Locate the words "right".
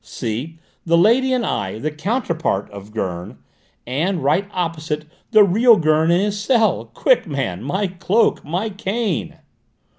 4.23-4.47